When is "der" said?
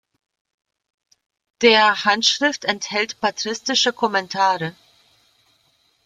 1.61-2.05